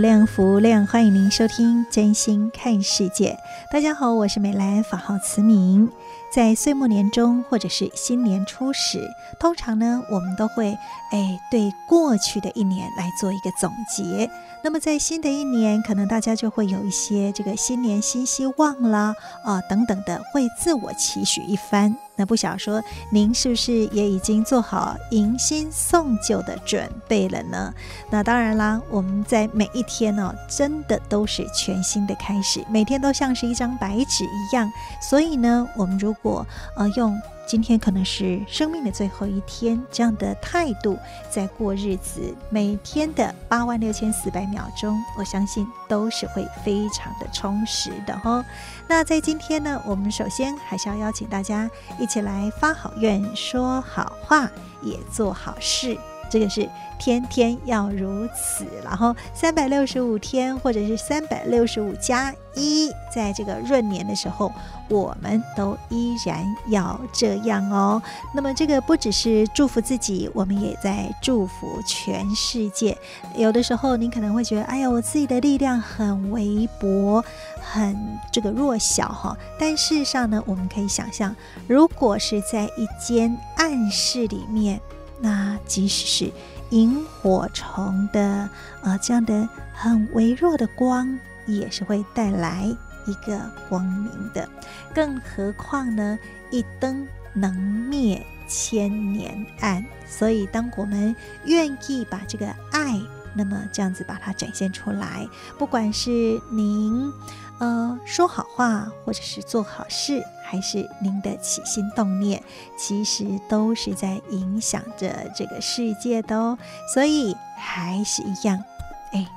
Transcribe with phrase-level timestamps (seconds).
[0.00, 3.38] 量，福无量，欢迎您收听《真心看世界》。
[3.72, 5.90] 大家好，我是美兰，法号慈明。
[6.32, 9.00] 在岁末年终或者是新年初始，
[9.40, 10.76] 通常呢，我们都会
[11.10, 14.30] 哎对过去的一年来做一个总结。
[14.62, 21.96] 那么在新的一年，可能大家就会有一些这个新年新希望啦，啊等等的，会自我期许一番。
[22.18, 27.72] 那不晓得说，您是不是也已经做好迎新送旧的准备了呢？
[28.10, 34.68] 那当然啦，我们在每一天呢、哦，真的都是全新的开始，每天都像是一张白纸一样。
[35.00, 36.44] 所以呢，我们如果
[36.76, 37.16] 呃用。
[37.50, 40.98] 今天可能是生命的最后一天，这样的态度
[41.30, 48.44] 在过日子，每天的八万六千四百秒钟，我相信都是会非常的充实的哦。
[48.88, 55.96] 那在今天呢，我们首先还是要邀请大家一起来发好愿、说好话、也做好事。
[56.30, 64.52] 这个是天天要如此，然后三百六十五天，或者是三百六十五加一，在这个闰年的时候，
[64.88, 68.02] 我们都依然要这样哦。
[68.34, 72.96] 那么这个不只是祝福自己，我们也在祝福全世界。
[73.34, 77.24] 有的时候你可能会觉得，哎呀，我自己的力量很微薄，
[77.60, 77.96] 很
[78.32, 79.36] 这个弱小哈。
[79.58, 81.34] 但事实上呢，我们可以想象，
[81.66, 84.80] 如果是在一间暗室里面。
[85.20, 86.32] 那即使是
[86.70, 88.48] 萤火虫的
[88.82, 92.64] 呃这样的很微弱的光，也是会带来
[93.06, 94.48] 一个光明的。
[94.94, 96.18] 更何况呢，
[96.50, 99.84] 一灯能灭千年暗。
[100.06, 101.14] 所以，当我们
[101.44, 103.00] 愿意把这个爱，
[103.34, 107.12] 那么这样子把它展现出来，不管是您。
[107.60, 112.42] 呃，说好话，或者是做好事，还是您的起心动念，
[112.78, 116.58] 其实都是在影响着这个世界的哦。
[116.94, 118.64] 所以还是一样，
[119.12, 119.28] 哎。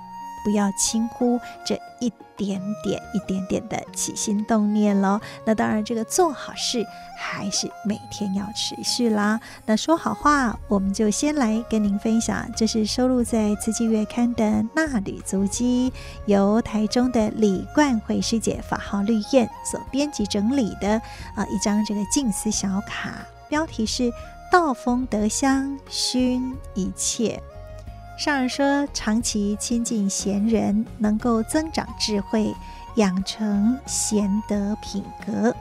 [0.43, 2.11] 不要轻忽这一
[2.43, 5.19] 点点、一点点的起心动念喽。
[5.45, 6.83] 那当然，这个做好事
[7.15, 9.39] 还是每天要持续啦。
[9.65, 14.43] 那说好话，我们就先来跟您分享，这是收录在《慈济月刊》的
[14.75, 15.91] 《纳履足迹》，
[16.25, 20.99] 由台中的李冠慧师姐法号绿燕所编辑整理的
[21.35, 24.11] 啊一张这个静思小卡，标题是
[24.51, 27.41] “道风德香熏一切”。
[28.21, 32.53] 上人说，长期亲近贤人，能够增长智慧，
[32.93, 35.51] 养成贤德品格；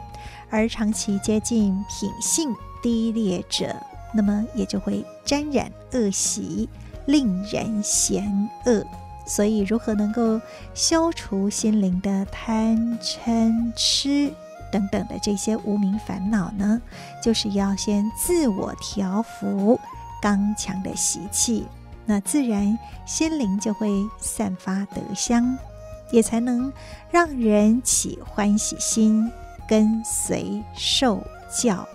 [0.50, 3.75] 而长期接近品性低劣者，
[4.12, 6.69] 那么也就会沾染恶习，
[7.06, 8.84] 令人嫌恶。
[9.26, 10.38] 所以，如何能够
[10.75, 14.31] 消除心灵的贪嗔痴
[14.70, 16.78] 等等的这些无明烦恼呢？
[17.22, 19.81] 就是要先自我调伏
[20.20, 21.65] 刚强的习气。
[22.10, 22.76] 那自然
[23.06, 23.88] 心灵就会
[24.19, 25.56] 散发德香，
[26.10, 26.72] 也才能
[27.09, 29.31] 让人起欢喜心，
[29.69, 31.22] 跟随受
[31.62, 31.87] 教。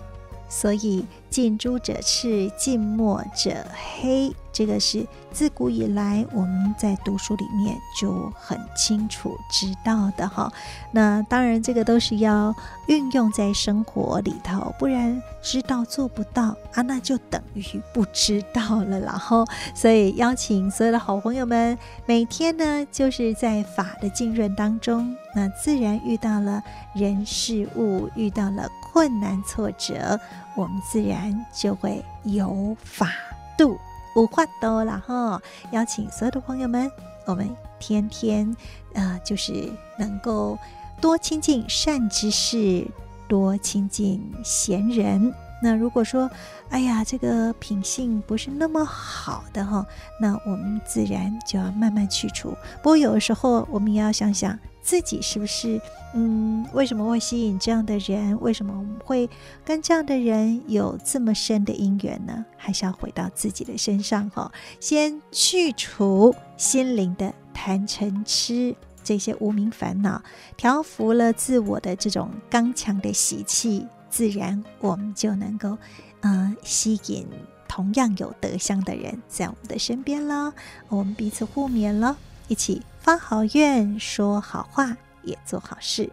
[0.48, 4.32] 所以近朱者赤，近墨者黑。
[4.52, 10.50] 这个是自古以来我们在读书里面就很清楚知道的哈。
[10.90, 12.54] 那当然，这个都是要
[12.86, 18.98] 运用在生活里头，不然知道做不到啊，那就等于不知道了。
[18.98, 19.44] 然后，
[19.74, 21.76] 所以邀请所有的好朋友们，
[22.06, 26.62] 每天呢，就是在法的浸润当中，那自然遇到了
[26.94, 28.66] 人事物，遇到了
[28.96, 30.18] 困难挫折，
[30.56, 33.12] 我们自然就会有法
[33.58, 33.78] 度。
[34.14, 35.38] 无话多了哈，
[35.70, 36.90] 邀请所有的朋友们，
[37.26, 38.56] 我们天天
[38.94, 40.56] 呃，就是能够
[40.98, 42.90] 多亲近善知识，
[43.28, 45.30] 多亲近贤人，
[45.62, 46.30] 那如果说，
[46.68, 49.86] 哎呀，这个品性不是那么好的哈，
[50.20, 52.50] 那我们自然就要慢慢去除。
[52.82, 55.80] 不过有的时候，我们也要想想自己是不是，
[56.14, 58.38] 嗯，为什么会吸引这样的人？
[58.40, 59.28] 为什么我们会
[59.64, 62.44] 跟这样的人有这么深的因缘呢？
[62.56, 70.22] 还是要回到自己的身上哈，先去除心灵的贪嗔痴这些无明烦恼，
[70.56, 73.86] 调伏了自我的这种刚强的习气。
[74.16, 75.76] 自然，我们就能够，
[76.20, 77.26] 呃，吸引
[77.68, 80.54] 同样有德相的人在我们的身边了。
[80.88, 82.16] 我们彼此互勉了，
[82.48, 86.10] 一起发好愿、说好话、也做好事。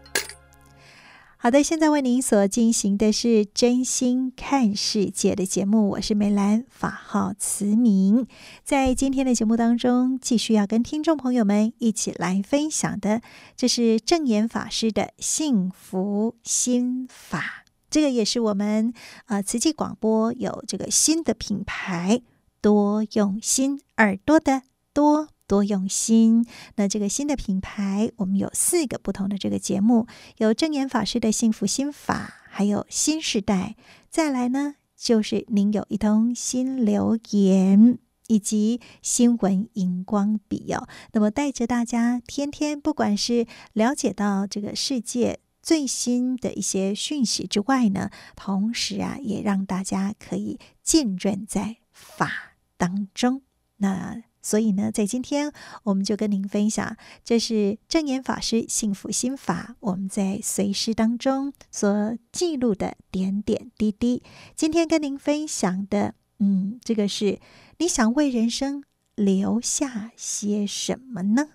[1.37, 8.27] 好的，现在为您所进行的是真心看世界的节目，我是梅兰，法号慈明。
[8.65, 13.21] 在今天的节目当中，继续要跟听众朋友们一起来分享的，
[13.55, 17.62] 这是正言法师的幸福心法。
[17.93, 18.91] 这个也是我们
[19.27, 22.23] 呃慈济广播有这个新的品牌，
[22.59, 24.63] 多用心耳朵的
[24.93, 26.43] 多多用心。
[26.77, 30.07] 那这个新的品牌，我们有四个不同的这个节目，
[30.37, 33.75] 有正言法师的幸福心法，还有新时代。
[34.09, 40.87] 再来呢，就是您有一通新留言，以及新闻荧光笔哦。
[41.11, 45.41] 那么带着大家天天，不管是了解到这个世界。
[45.63, 53.41] 最新的一些讯息之外呢，同时啊，也让大家可以浸润在法当中。
[53.77, 64.21] 那所以呢，在今天我们就跟您分享，这是证言法师幸福心法，我们在随师当中所记录的点点滴滴。
[64.53, 67.39] 今天跟您分享的，嗯，这个是
[67.77, 68.83] 你想为人生
[69.15, 71.51] 留下些什么呢？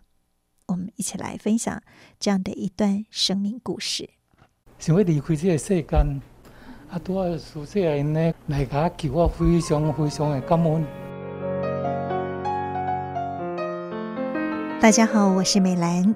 [0.68, 1.82] 我们一起来分享
[2.20, 4.10] 这样的一段生命故事。
[4.78, 6.20] 想要离开这个世间，
[6.90, 10.84] 啊，多啊，苏世人呢来家求我，非常非常的感恩。
[14.78, 16.14] 大家好，我是美兰。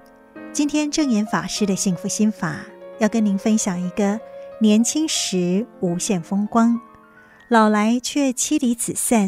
[0.53, 2.61] 今天证严法师的幸福心法，
[2.99, 4.21] 要跟您分享一个
[4.61, 6.79] 年轻时无限风光，
[7.49, 9.27] 老来却妻离子散、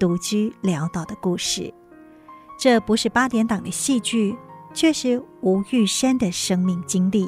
[0.00, 1.72] 独居潦倒的故事。
[2.58, 4.34] 这不是八点档的戏剧。
[4.74, 7.26] 却是吴玉山的生命经历。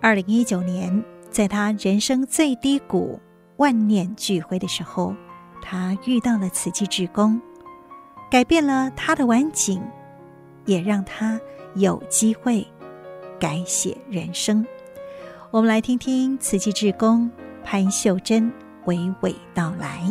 [0.00, 3.18] 二零一九年，在他人生最低谷、
[3.56, 5.14] 万念俱灰的时候，
[5.60, 7.40] 他遇到了慈济志工，
[8.30, 9.82] 改变了他的晚景，
[10.66, 11.40] 也让他
[11.74, 12.66] 有机会
[13.38, 14.64] 改写人生。
[15.50, 17.30] 我们来听听慈济志工
[17.64, 18.52] 潘秀珍
[18.84, 20.02] 娓娓道来。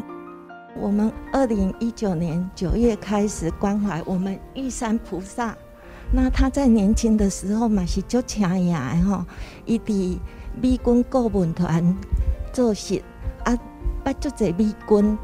[0.75, 5.55] 我们二零一九年九月开始关怀我们玉山菩萨。
[6.11, 9.23] 那他在年轻的时候嘛是足强呀的吼，
[9.65, 10.17] 伊伫
[10.59, 11.95] 美军顾问团
[12.51, 13.01] 做事，
[13.43, 13.55] 啊，
[14.03, 15.17] 捌足侪美军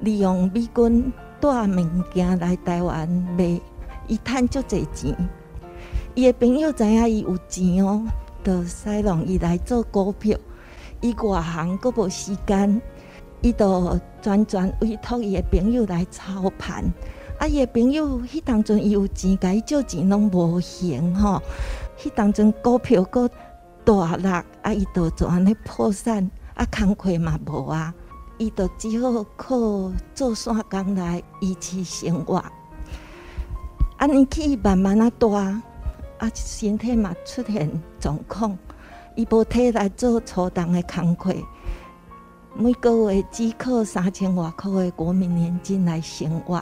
[0.00, 3.08] 利用美军带物件来台湾
[3.38, 3.58] 卖，
[4.06, 5.16] 伊趁足侪钱。
[6.14, 8.04] 伊的朋友知影伊有钱哦，
[8.44, 10.36] 就塞拢伊来做股票。
[11.00, 12.82] 伊外行阁无时间，
[13.40, 16.84] 伊就专专委托伊的朋友来操盘。
[17.38, 21.40] 啊，伊个朋友，迄当阵伊有钱，甲伊借钱拢无还吼。
[21.96, 23.28] 迄当阵股票阁
[23.84, 27.94] 大落，啊，伊就做安尼破产，啊，工课嘛无啊，
[28.38, 29.56] 伊就只好靠
[30.14, 32.44] 做线工来维持生活。
[33.98, 35.28] 安尼去慢慢啊大，
[36.18, 37.70] 啊，身体嘛出现
[38.00, 38.58] 状况，
[39.14, 41.32] 伊无体力做初档的工课，
[42.56, 46.60] 每个月只靠三千外块的国民年金来生活。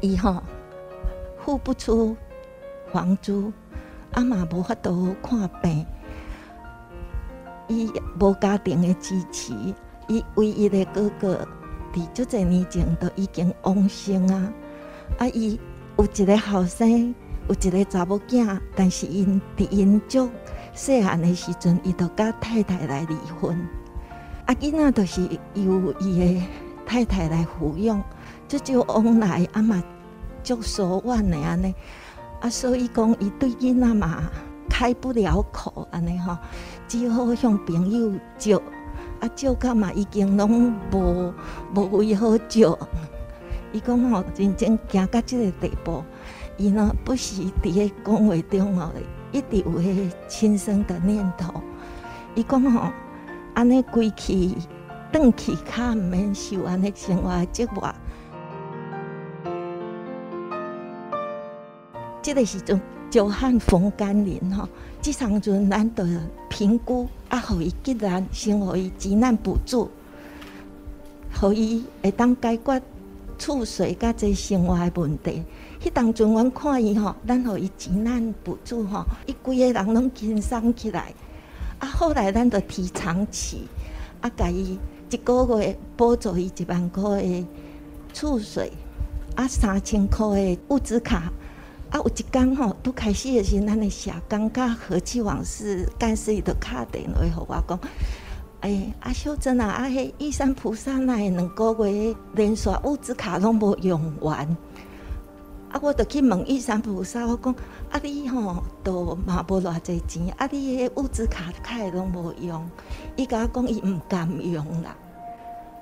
[0.00, 0.42] 伊吼
[1.44, 2.16] 付不出
[2.92, 3.52] 房租，
[4.12, 5.86] 阿嘛无法度看病，
[7.68, 9.52] 伊无家庭的支持，
[10.08, 11.46] 伊唯一的哥哥
[11.92, 14.52] 伫足侪年前都已经往生啊！
[15.18, 15.60] 啊，伊
[15.96, 17.14] 有一个后生，
[17.48, 20.30] 有一个查某囝，但是因伫因足
[20.72, 23.56] 细汉的时阵，伊就甲太太来离婚，
[24.46, 25.22] 啊，囡仔都是
[25.54, 26.42] 由伊的
[26.86, 28.02] 太太来抚养。
[28.50, 29.80] 这就往来啊嘛，
[30.42, 31.72] 足疏远的安尼，
[32.40, 34.24] 啊，所以讲伊对囡仔嘛
[34.68, 36.36] 开不了口安尼吼，
[36.88, 38.56] 只好向朋友借，
[39.20, 41.32] 啊借到嘛已经拢无
[41.76, 42.66] 无位好借。
[43.70, 46.02] 伊讲吼，真正行到这个地步，
[46.56, 48.90] 伊呢不时伫个讲话中哦，
[49.30, 51.54] 一直有迄轻生的念头。
[52.34, 52.90] 伊讲吼，
[53.54, 54.56] 安尼归去，
[55.12, 57.94] 转去较毋免受安尼生活折磨。
[62.22, 64.68] 这个时阵久旱逢甘霖吼，
[65.00, 66.04] 即场阵咱就
[66.48, 69.90] 评估啊，予伊急难先予伊急难补助，
[71.50, 72.82] 予伊会当解决
[73.38, 75.42] 厝水甲这生活的问题。
[75.82, 81.14] 迄当阵阮看伊吼，咱予伊急难补助吼，伊规个人拢轻松起来。
[81.78, 83.66] 啊，后来咱就提长期，
[84.20, 87.46] 啊，甲伊一个月补助伊一万块的
[88.12, 88.70] 厝水，
[89.34, 91.32] 啊，三千块的物资卡。
[91.90, 97.80] 啊，有一天吼，拄开始的时候，咱的社工甲和气往事干事伊就敲电话互我讲，
[98.60, 104.46] 哎，阿秀珍啊，啊，迄玉山菩萨那两个月连续物资卡拢无用完。
[105.72, 107.52] 啊，我就去问玉山菩萨，我讲，
[107.90, 112.64] 啊，你吼都嘛无偌济钱，啊，你迄物资卡开拢无用，
[113.16, 114.96] 伊甲我讲，伊毋甘用啦。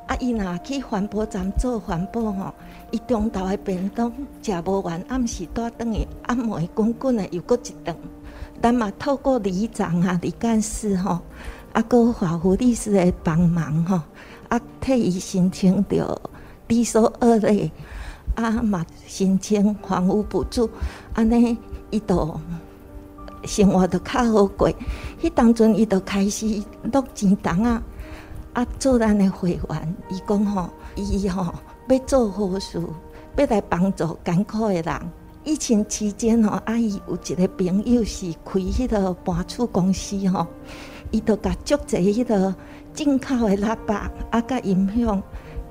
[0.08, 2.52] 啊，伊若去环保站做环保吼，
[2.90, 4.10] 伊中昼的便当
[4.42, 7.94] 食无完，暗时带转去，暗暝滚滚的又搁一顿。
[8.60, 11.20] 咱嘛透过里长啊、里干事吼，
[11.74, 14.00] 啊，搁华福律师的帮忙吼，
[14.48, 16.20] 啊，替伊申请着
[16.66, 17.70] 低收二类。
[18.34, 20.70] 啊嘛，申请房屋补助，
[21.12, 21.58] 安尼
[21.90, 22.40] 伊都
[23.44, 24.70] 生活都较好过。
[25.20, 26.62] 迄当阵伊都开始
[26.92, 27.82] 落钱筒啊，
[28.58, 29.96] 啊做咱的会员。
[30.08, 31.54] 伊讲吼，伊吼
[31.88, 32.82] 要做好事，
[33.36, 35.12] 要来帮助艰苦的人。
[35.44, 40.44] 疫情期间吼，啊伊有一个朋友是开迄个搬厝公司吼，
[41.12, 42.52] 伊都甲足侪迄个
[42.92, 45.22] 进口的喇叭啊，甲音响。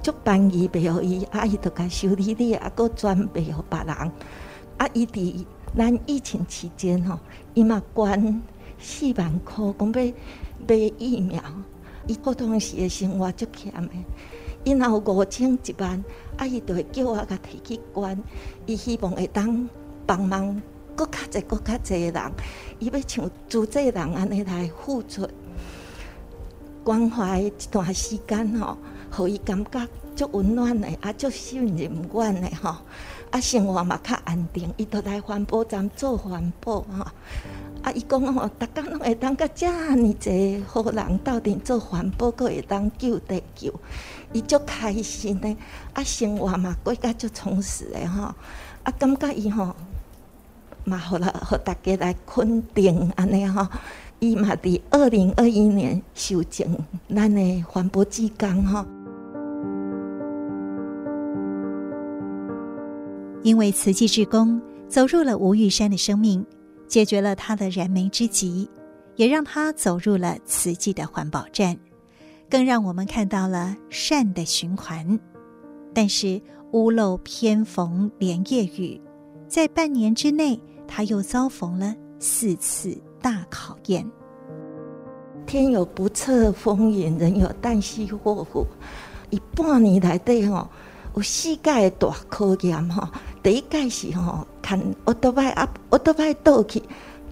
[0.02, 3.90] 足便宜卖互伊，啊伊着甲修理理，啊搁转卖互别人。
[4.78, 7.20] 啊，伊伫咱疫情期间吼，
[7.54, 8.42] 伊嘛捐
[8.80, 10.14] 四万箍，讲要
[10.66, 11.44] 买疫苗。
[12.08, 14.06] 伊普通时诶生活足欠诶，
[14.64, 16.04] 伊若有五千一万，
[16.38, 18.24] 啊伊着会叫我甲摕去捐。
[18.66, 19.70] 伊希望会当
[20.06, 20.62] 帮忙
[20.96, 22.32] 搁较济搁较济诶人，
[22.80, 25.28] 伊要像助济人安尼来付出
[26.84, 28.78] 关怀一段时间吼。
[29.10, 32.76] 互伊感觉足温暖的，啊，足信任阮诶吼，
[33.32, 34.72] 啊，生活嘛较安定。
[34.76, 37.14] 伊都来环保站做环保吼，啊，
[37.88, 43.74] 啊伊讲吼，逐工拢会当甲遮尔济好人斗阵做环保，阁会当救地球，
[44.34, 45.56] 伊足开心的，
[45.94, 48.24] 啊，生活嘛过甲足充实的吼，
[48.84, 49.74] 啊，感觉伊吼
[50.84, 53.66] 嘛，互啦，互大家来肯定安尼吼。
[54.20, 56.68] 伊嘛伫二零二一年修正
[57.16, 58.84] 咱的环保志工吼。
[63.44, 66.46] 因为慈济志工走入了吴玉山的生命，
[66.88, 68.70] 解决了他的燃眉之急，
[69.16, 71.78] 也让他走入了慈济的环保站，
[72.50, 75.20] 更让我们看到了善的循环。
[75.94, 76.42] 但是
[76.72, 79.00] 屋漏偏逢连夜雨，
[79.48, 84.10] 在半年之内，他又遭逢了四次大考验。
[85.46, 88.66] 天有不测风云，人有旦夕祸福。
[89.30, 90.70] 一半年来对吼，
[91.16, 93.08] 有世界大考验吼。
[93.44, 96.82] 第一届是吼，牵奥多拜啊，奥多拜倒去，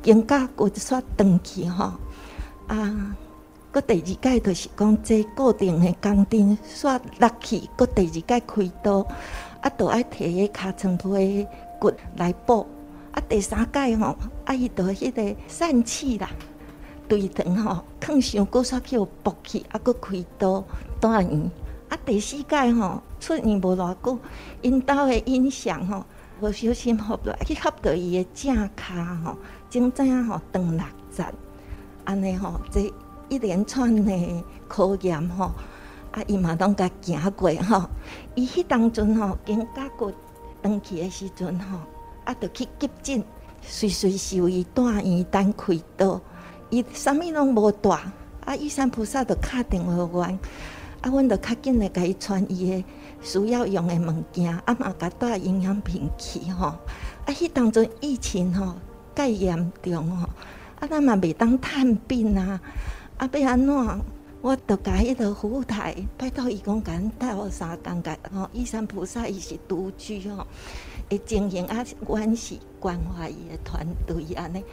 [0.02, 1.92] 肩胛骨煞断去吼。
[2.68, 3.16] 啊，
[3.72, 9.06] 搁第二届就是讲这固定的钢钉煞落去，搁第二届开刀，
[9.62, 11.48] 啊，都爱摕个尻川皮
[11.80, 12.66] 骨来补。
[13.12, 16.30] 啊，第三届吼，啊，伊都迄个疝气啦，
[17.08, 20.64] 对肠吼，囥伤久煞去互驳去，啊，搁开刀
[21.02, 21.52] 住院。
[21.90, 23.02] 啊，第四届吼。
[23.26, 24.20] 出院无偌久，
[24.62, 26.06] 因兜的影像吼，
[26.40, 29.36] 无小心合落去合到伊的正骹吼，
[29.68, 31.26] 真正吼断六节，
[32.04, 32.94] 安尼吼，这
[33.28, 35.46] 一连串的考验吼，
[36.12, 37.90] 啊，伊嘛拢甲行过吼。
[38.36, 40.14] 伊迄当阵吼，肩胛骨
[40.62, 41.80] 断去的时阵吼，
[42.26, 43.24] 啊，着去急诊，
[43.64, 46.22] 随随受伊住院等开刀，
[46.70, 47.90] 伊啥物拢无带，
[48.46, 50.38] 啊，玉山菩萨着敲电话阮，
[51.02, 52.84] 啊，阮着较紧来甲伊传伊的。
[53.26, 56.68] 需要用的物件，啊嘛，甲带营养品去吼。
[56.68, 56.78] 啊，
[57.28, 58.76] 迄当阵疫情吼，
[59.16, 60.30] 介严重吼，
[60.80, 62.62] 啊，咱嘛袂当探病啊。
[63.18, 64.02] 啊，要安怎？
[64.42, 68.48] 我著甲迄个服务台拜托伊讲，甲带我三工个吼。
[68.54, 70.46] 玉山菩萨伊是独居吼，
[71.10, 74.64] 会经营啊，阮是关怀伊的团队安尼。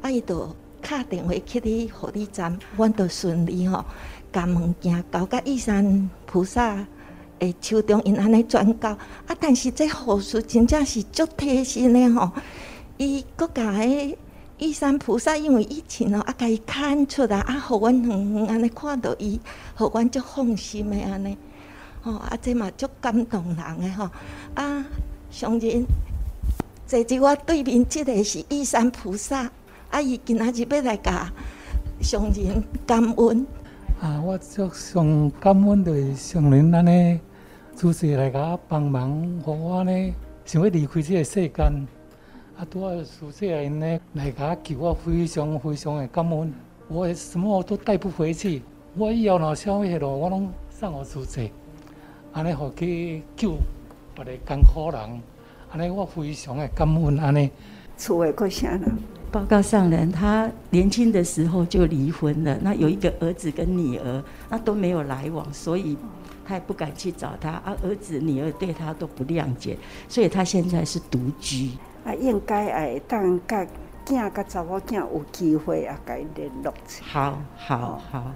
[0.00, 0.48] 啊，伊著
[0.82, 3.84] 敲电话去你护理站，阮著顺利吼，
[4.32, 6.84] 甲物件交甲玉山菩萨。
[7.42, 12.30] 诶，手中因安尼转交啊，但是这护士真正是足贴心的吼。
[12.98, 14.14] 伊国甲迄
[14.58, 19.40] 玉山菩萨，因为疫情哦，啊，甲伊看出来啊，互阮远远安尼看到伊，
[19.74, 21.36] 互阮足放心的安尼。
[22.02, 24.08] 吼啊，这嘛足感动人的吼。
[24.54, 24.86] 啊，
[25.28, 25.84] 上人
[26.86, 29.50] 坐伫我对面，即个是玉山菩萨，
[29.90, 31.28] 啊，伊今仔日要来甲
[32.00, 33.44] 上人感恩。
[34.00, 37.18] 啊，我足上感恩对上人安尼，
[37.74, 39.10] 主持来甲帮忙，
[39.44, 40.14] 互我呢
[40.44, 41.86] 想要离开这个世间。
[42.56, 46.52] 啊，拄啊，苏舍人呢来甲救我，非常非常的感恩。
[46.88, 48.62] 我什么都带不回去，
[48.96, 51.40] 我以后若消费了，我拢送互苏舍，
[52.32, 53.54] 安尼互去救
[54.14, 55.20] 别个艰苦人。
[55.72, 57.50] 安尼我非常的感恩，安尼。
[57.96, 58.82] 厝诶，个啥人？
[59.30, 65.96] 报告上人，他年轻的时候就离婚了，那有一个儿子跟女儿，那都没有来往，所以
[66.44, 67.50] 他也不敢去找他。
[67.50, 69.76] 啊，儿子女儿对他都不谅解，
[70.08, 71.70] 所以他现在是独居。
[72.04, 73.66] 啊，应该爱当甲
[74.04, 76.74] 囝甲查某囝有机会啊，甲伊联络。
[77.02, 78.32] 好好好，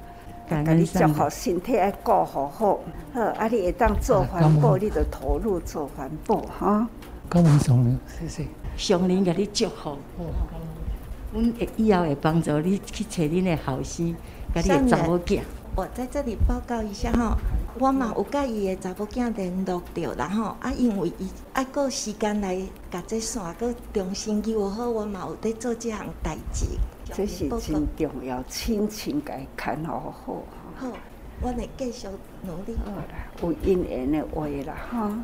[0.48, 2.80] 甲你祝福身体爱顾好好。
[3.12, 6.88] 好，啊，你会当做环保，你就投入做环保哈。
[7.28, 8.46] 感恩上人，谢谢。
[8.76, 9.96] 上人给你祝福，
[11.32, 14.14] 阮会以后会帮助你去找恁的后生，
[14.54, 15.40] 甲你的查某囝。
[15.76, 17.36] 我在这里报告一下哈，
[17.78, 22.58] 我嘛有甲伊的查某囝联络着，然后啊，因为伊爱过时间来
[22.90, 26.64] 甲这线个重新救好，我嘛有在做这项代志。
[27.12, 30.42] 这是真重要，亲情该看好好。
[30.76, 30.88] 好，
[31.42, 32.08] 我会继续
[32.42, 32.74] 努力。
[32.82, 35.22] 好啦，有姻缘的话啦，哈。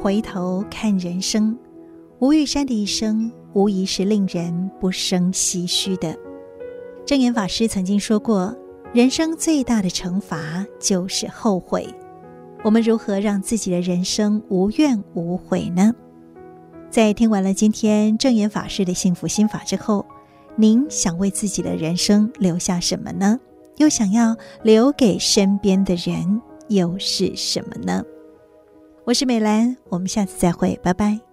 [0.00, 1.58] 回头看人生，
[2.20, 6.16] 吴玉山的一生无疑是令人不生唏嘘的。
[7.04, 8.56] 证严法师曾经说过
[8.94, 11.86] ：“人生最大的惩罚就是后悔。”
[12.62, 15.94] 我们如何让自己的人生无怨无悔呢？
[16.90, 20.04] 在听完了今天证严法师的幸福心法之后，
[20.56, 23.40] 您想为自己的人生留下什么呢？
[23.78, 28.04] 又想要留给身边的人又是什么呢？
[29.04, 31.29] 我是美兰，我们下次再会，拜拜。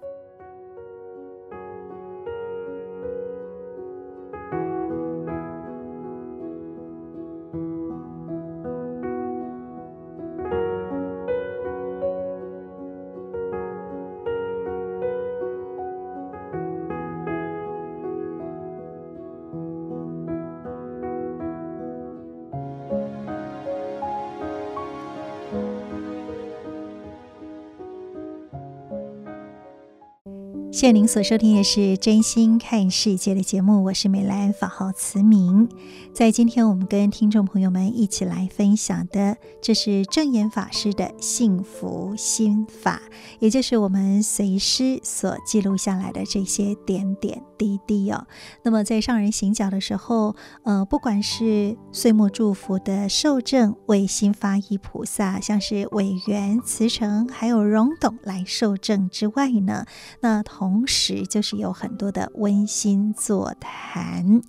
[30.78, 35.68] 谢谢您所收听的是《真心看世界》的节目，我是美兰，法号慈明。
[36.14, 43.02] 在今天我们跟听众朋友们一起来分享的，这是正言法师的幸福心法，
[43.40, 48.28] 也就是我们随师所记录下来的这些点点滴滴哦。
[48.64, 59.86] 那么在上人行脚的时候，呃，不管是岁末祝福的受证为心发一菩萨，像是委员慈诚还有荣董来受证之外呢，
[60.22, 64.42] 那同时，就是有很多的温馨座谈，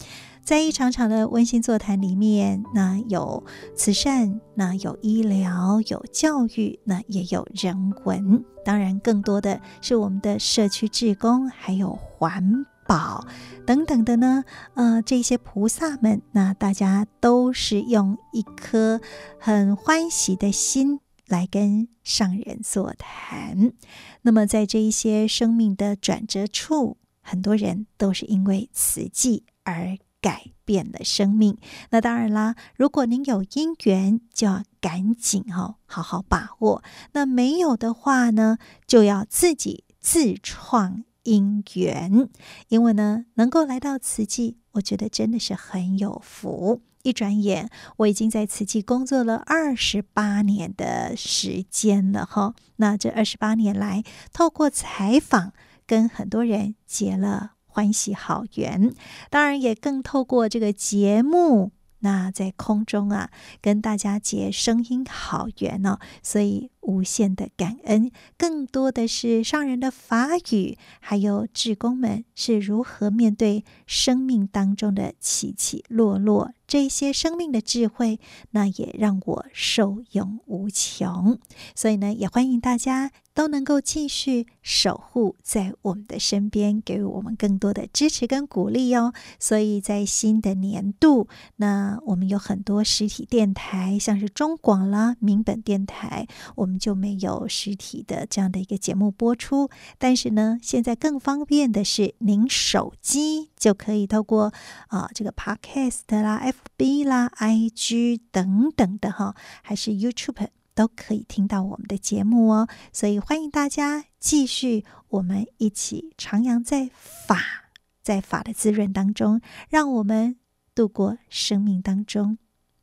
[0.43, 3.45] 在一场场的温馨座谈里面，那有
[3.75, 13.25] 慈善，那有医疗，有教育，那也有人文，当然更多的是我们的社区志工，还有环宝
[13.65, 14.43] 等等的呢。
[14.75, 19.01] 呃，这些菩萨们，那大家都是用一颗
[19.39, 20.99] 很欢喜的心。
[21.29, 23.75] 来跟上人座谈，
[24.23, 31.59] 那么在这一些生命的转折处，很多人都是因为慈济而改变了生命。
[31.91, 42.29] 那当然啦，如果您有因缘，就要赶紧哦，好好把握；那没有的话呢，就要自己自创因缘。
[42.69, 46.81] 因为呢，能够来到慈济，我觉得真的是很有福。
[47.05, 52.55] 一转眼，我已经在慈济工作了二十八年的时间了哈。
[52.77, 55.53] 那这二十八年来，透过采访，
[55.87, 58.93] 跟很多人结了欢喜好缘，
[59.31, 61.73] 当然也更透过这个节目。
[62.01, 78.19] 那在空中啊，跟大家结声音好缘哦，所以无限的感恩，更多的是上人的法语，还有志工们是如何面对生命当中的起起落落，这些生命的智慧，
[78.51, 81.39] 那也让我受用无穷。
[81.75, 83.11] 所以呢，也欢迎大家。
[83.35, 89.13] 都能够继续守护在我们的身边，给予我们更多的支持跟鼓励哦。
[89.39, 99.69] 所以在新的年度，那我们有很多实体电台，像是中广啦、民本电台，我们就没有实体的这样的一个节目播出。
[99.99, 104.53] 但是呢，现在更方便的是，您手机就可以透过
[104.89, 106.43] 啊、这个 Podcast 啦、
[106.79, 110.49] FB 啦、IG 等等的哈，还是 YouTube。
[110.79, 112.69] 都可以听到我们的节目哦。
[112.93, 120.37] 所以欢迎大家继续，我们一起徜徉在法，在法的滋润当中，让我们
[120.77, 122.39] 度过生命当中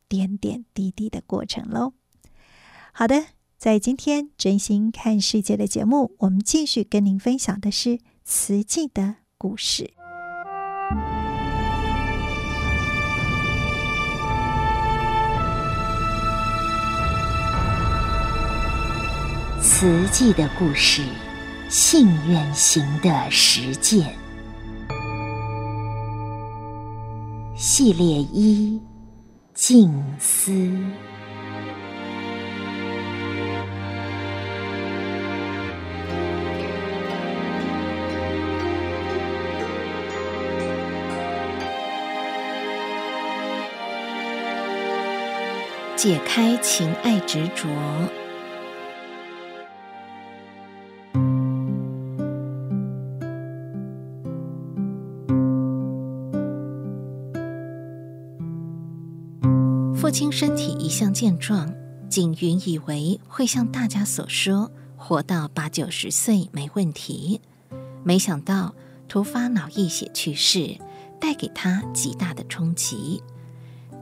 [0.10, 1.93] 点点滴滴的过程喽。
[2.91, 9.91] 好的，在今天真心看世界的节目，我们继续跟您分享的是慈济的故事。
[19.61, 21.01] 慈济的故事，
[21.69, 24.13] 信愿行的实践，
[27.55, 28.79] 系列一：
[29.53, 30.51] 静思。
[46.05, 47.65] 解开情爱执着。
[59.95, 61.73] 父亲身体一向健壮，
[62.07, 67.41] 景云以为会像大家所说，活到八九十岁没问题。
[68.03, 68.75] 没想到
[69.07, 70.77] 突发脑溢血去世，
[71.19, 73.23] 带给他极大的冲击。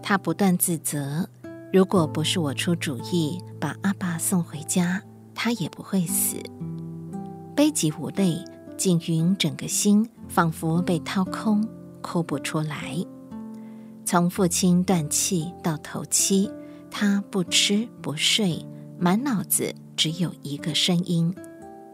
[0.01, 1.29] 他不断自责。
[1.73, 5.01] 如果不是我出主意把阿爸送回家，
[5.33, 6.37] 他也不会死。
[7.55, 8.45] 悲极无泪，
[8.77, 11.67] 景云整个心仿佛被掏空，
[11.99, 12.95] 哭不出来。
[14.05, 16.47] 从父亲断气到头七，
[16.91, 18.63] 他不吃不睡，
[18.99, 21.33] 满脑子只有一个声音：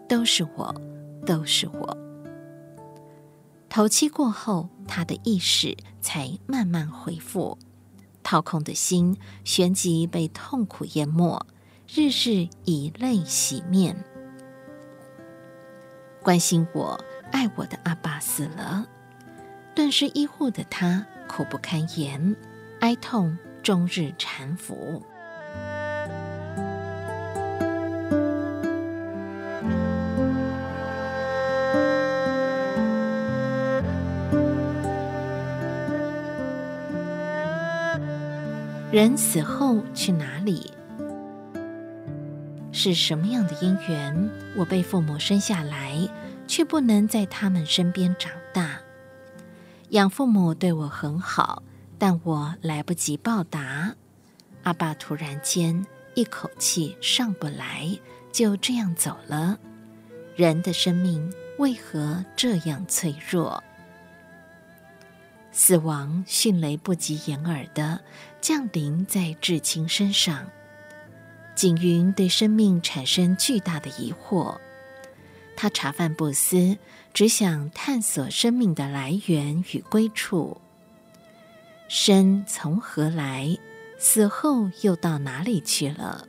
[0.09, 0.75] 都是我，
[1.25, 1.97] 都是我。
[3.69, 7.57] 头七过后，他的意识才慢慢恢复。
[8.23, 11.45] 掏空的心，旋即被痛苦淹没，
[11.87, 14.03] 日日以泪洗面。
[16.21, 16.99] 关心我、
[17.31, 18.85] 爱我的阿爸死了，
[19.73, 22.35] 顿时医护的他苦不堪言，
[22.81, 25.01] 哀痛终日缠缚。
[38.91, 40.73] 人死后去哪里？
[42.71, 44.29] 是什么样的因缘？
[44.57, 46.09] 我被父母生下来，
[46.47, 48.79] 却不能在他们身边长大。
[49.89, 51.61] 养父母对我很好，
[51.99, 53.93] 但我来不及报答。
[54.63, 57.95] 阿爸突然间一口气上不来，
[58.31, 59.59] 就这样走了。
[60.35, 63.63] 人的生命为何这样脆弱？
[65.61, 67.99] 死亡迅雷不及掩耳的
[68.39, 70.49] 降临在至亲身上，
[71.53, 74.57] 景云对生命产生巨大的疑惑。
[75.57, 76.77] 他茶饭不思，
[77.13, 80.61] 只想探索生命的来源与归处。
[81.89, 83.57] 生从何来？
[83.97, 86.25] 死后又到哪里去了？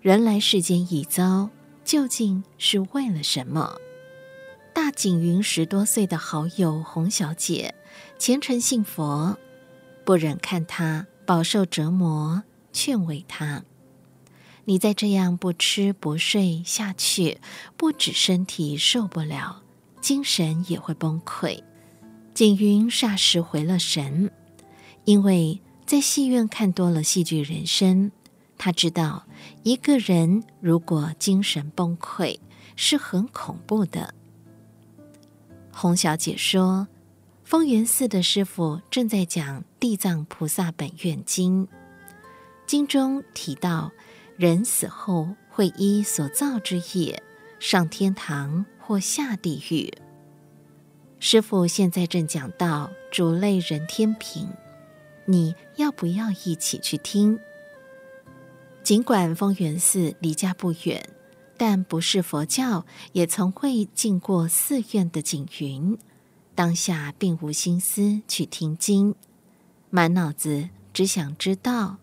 [0.00, 1.50] 人来世间一遭，
[1.84, 3.76] 究竟是为了什么？
[4.72, 7.74] 大景云十多岁的好友洪小姐。
[8.22, 9.36] 虔诚信佛，
[10.04, 13.64] 不忍看他饱受折磨，劝慰他
[14.64, 17.40] ：“你再这样不吃不睡下去，
[17.76, 19.64] 不止身体受不了，
[20.00, 21.64] 精神也会崩溃。”
[22.32, 24.30] 景云霎时回了神，
[25.04, 28.12] 因为在戏院看多了戏剧人生，
[28.56, 29.26] 他知道
[29.64, 32.38] 一个人如果精神崩溃
[32.76, 34.14] 是很恐怖的。
[35.72, 36.86] 洪小姐说。
[37.52, 41.66] 丰源寺的师傅正在讲《地藏菩萨本愿经》，
[42.66, 43.92] 经中提到，
[44.38, 47.22] 人死后会依所造之业
[47.60, 49.92] 上天堂或下地狱。
[51.20, 54.48] 师傅现在正讲到主类人天品，
[55.26, 57.38] 你要不要一起去听？
[58.82, 61.06] 尽管丰源寺离家不远，
[61.58, 65.98] 但不是佛教，也从未进过寺院的景云。
[66.54, 69.14] 当下并无心思去听经，
[69.90, 71.96] 满脑子只想知道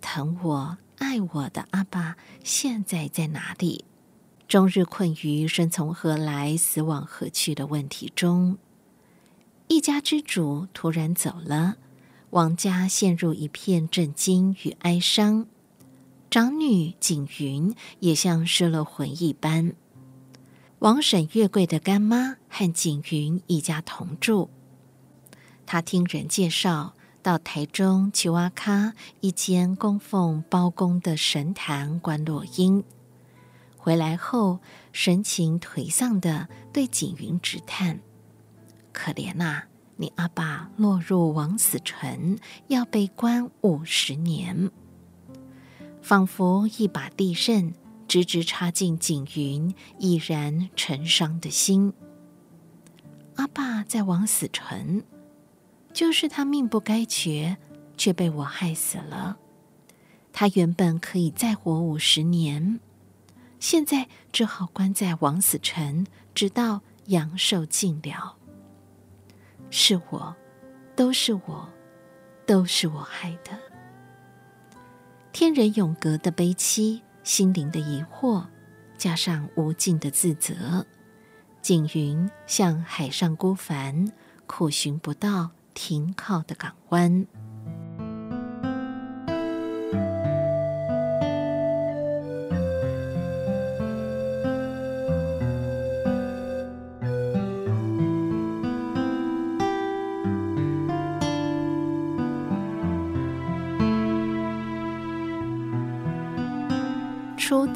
[0.00, 3.84] 疼我爱我的阿爸现在在哪里，
[4.48, 8.56] 终日困于生从何来、死往何去的问题中。
[9.68, 11.76] 一家之主突然走了，
[12.30, 15.46] 王家陷入一片震惊与哀伤，
[16.30, 19.74] 长女景云也像失了魂一般。
[20.80, 24.48] 王婶月桂的干妈和景云一家同住。
[25.66, 32.82] 她听人介绍，到台中薜仔脚一间供奉包公的神坛观落英。
[33.76, 38.00] 回来后，神情颓丧地对景云直叹
[38.90, 39.64] ：“可怜呐、啊，
[39.96, 42.38] 你阿爸落入枉死城，
[42.68, 44.70] 要被关五十年。”
[46.00, 47.74] 仿佛一把利刃，
[48.10, 51.92] 直直插进景云已然成伤的心。
[53.36, 55.04] 阿爸在枉死城，
[55.92, 57.56] 就是他命不该绝，
[57.96, 59.38] 却被我害死了。
[60.32, 62.80] 他原本可以再活五十年，
[63.60, 68.34] 现在只好关在枉死城，直到阳寿尽了。
[69.70, 70.34] 是我，
[70.96, 71.68] 都是我，
[72.44, 73.56] 都是我害的。
[75.30, 78.46] 天人永隔的悲戚，心灵的疑惑，
[78.96, 80.86] 加上无尽的自责。
[81.62, 84.10] 景云像海上孤帆，
[84.46, 87.26] 苦寻不到停靠的港湾。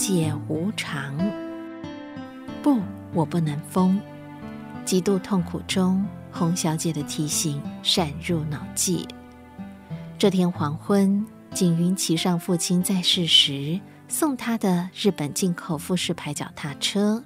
[0.07, 1.17] 解无常，
[2.63, 2.79] 不。
[3.15, 3.99] 我不能疯，
[4.85, 9.09] 极度痛苦中，洪小姐的提醒闪入脑际。
[10.19, 17.25] 这天黄昏，景云骑上父亲在世时送他的日本进口富士牌脚踏车，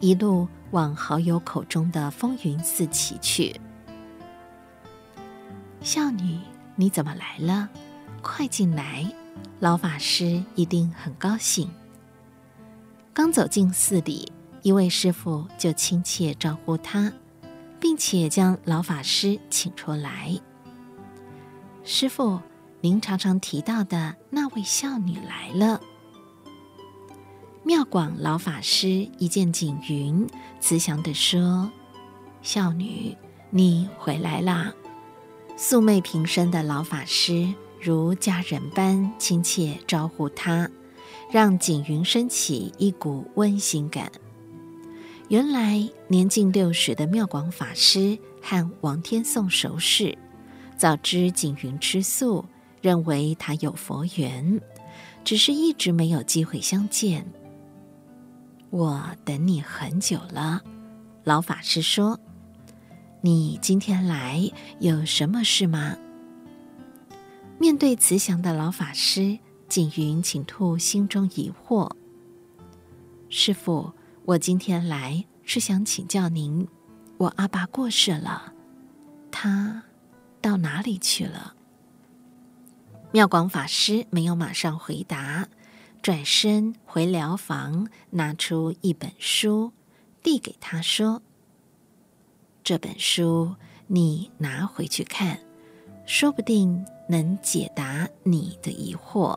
[0.00, 3.60] 一路往好友口中的风云寺骑去。
[5.82, 6.38] 孝女，
[6.74, 7.68] 你怎么来了？
[8.22, 9.04] 快进来，
[9.60, 11.70] 老法师一定很高兴。
[13.18, 14.30] 刚走进寺里。
[14.62, 17.12] 一位师父就亲切招呼他，
[17.80, 20.40] 并且将老法师请出来。
[21.82, 22.40] 师傅，
[22.80, 25.80] 您常常提到的那位孝女来了。
[27.64, 30.24] 妙广老法师一见景云，
[30.60, 31.68] 慈祥地说
[32.40, 33.16] ：“孝女，
[33.50, 34.72] 你回来啦！”
[35.58, 40.70] 素昧平生的老法师如家人般亲切招呼他，
[41.30, 44.10] 让景云升起一股温馨感。
[45.28, 50.16] 原来年近六十的妙广法师和王天颂熟识，
[50.76, 52.44] 早知景云吃素，
[52.80, 54.58] 认为他有佛缘，
[55.24, 57.26] 只是一直没有机会相见。
[58.70, 60.62] 我等你很久了，
[61.24, 62.18] 老法师说
[63.20, 65.94] ：“你今天来有什么事吗？”
[67.60, 69.38] 面对慈祥的老法师，
[69.68, 71.90] 景云请吐心中疑惑
[73.28, 73.92] ：“师傅。”
[74.28, 76.68] 我今天来是想请教您，
[77.16, 78.52] 我阿爸过世了，
[79.30, 79.84] 他
[80.42, 81.54] 到哪里去了？
[83.10, 85.48] 妙广法师没有马上回答，
[86.02, 89.72] 转身回寮房，拿出一本书，
[90.22, 91.22] 递给他说
[92.62, 93.54] ：“这本书
[93.86, 95.40] 你拿回去看，
[96.04, 99.34] 说不定能解答你的疑惑。”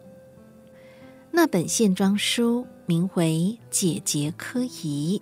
[1.32, 2.68] 那本线装书。
[2.88, 5.22] 名为《解结科仪》，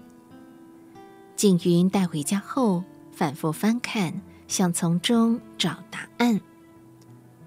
[1.36, 6.42] 景云带回家后，反复翻看，想从中找答案。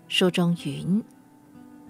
[0.06, 1.02] 书中云：“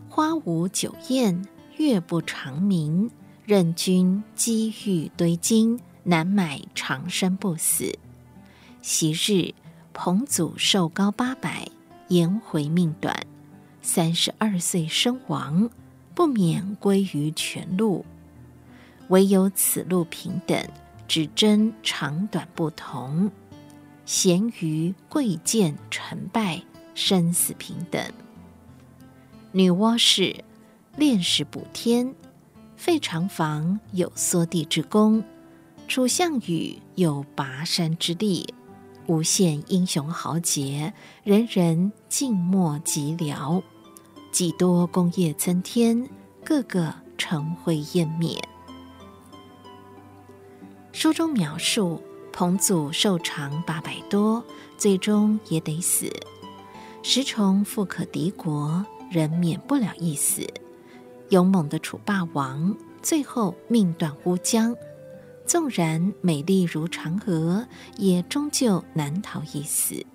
[0.08, 3.10] 花无酒宴，月不长明。
[3.44, 7.98] 任君积玉堆金，难买长生不死。
[8.80, 9.52] 昔日
[9.92, 11.68] 彭祖寿高八百，
[12.08, 13.14] 颜回命短，
[13.82, 15.68] 三十二岁身亡，
[16.14, 18.04] 不免归于全路。”
[19.08, 20.58] 唯有此路平等，
[21.06, 23.28] 只争长短不同；
[24.06, 26.62] 贤愚贵贱成败，
[26.94, 28.02] 生死平等。
[29.50, 30.44] 女娲氏
[30.96, 32.14] 炼石补天，
[32.76, 35.22] 废长房有缩地之功；
[35.86, 38.54] 楚项羽有拔山之力。
[39.08, 40.94] 无限英雄豪杰，
[41.24, 43.62] 人人静默寂寥。
[44.32, 46.08] 几多功业增添，
[46.42, 48.42] 个个成灰烟灭。
[50.90, 54.42] 书中描述彭祖寿长八百多，
[54.78, 56.10] 最终也得死。
[57.02, 60.46] 十重富可敌国，仍免不了一死。
[61.28, 64.74] 勇猛的楚霸王，最后命断乌江。
[65.44, 67.66] 纵然美丽如嫦娥，
[67.98, 70.06] 也终究难逃一死。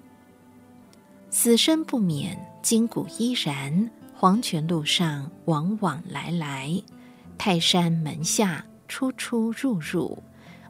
[1.30, 3.92] 死生不免，筋骨依然。
[4.20, 6.82] 黄泉路上往往来来，
[7.38, 10.24] 泰山门下出出入入。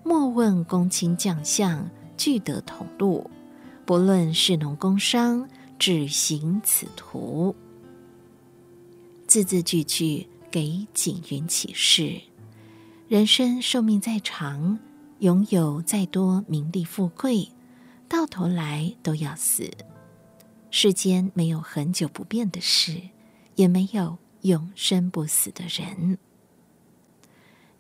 [0.03, 3.31] 莫问公卿将相，俱得同路。
[3.85, 5.47] 不论士农工商，
[5.79, 7.55] 只行此途。
[9.27, 12.19] 字字句句给景云启示：
[13.07, 14.77] 人生寿命再长，
[15.19, 17.47] 拥有再多名利富贵，
[18.09, 19.71] 到头来都要死。
[20.69, 22.99] 世间没有恒久不变的事，
[23.57, 26.17] 也没有永生不死的人。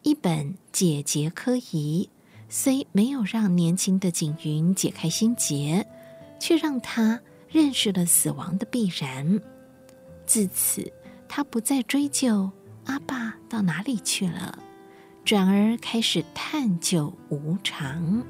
[0.03, 2.09] 一本解结科仪，
[2.49, 5.87] 虽没有让年轻的景云解开心结，
[6.39, 9.39] 却让他认识了死亡的必然。
[10.25, 10.91] 自此，
[11.27, 12.49] 他不再追究
[12.85, 14.57] 阿爸到哪里去了，
[15.23, 18.23] 转而开始探究无常。